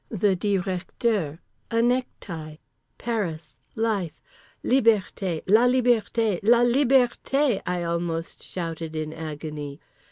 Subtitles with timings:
[0.09, 1.37] The Directeur.
[1.69, 2.55] A necktie.
[2.97, 3.57] Paris.
[3.75, 4.19] Life.
[4.65, 5.43] Liberté.
[5.47, 6.39] La liberté.
[6.41, 9.79] "La Liberté!" I almost shouted in agony.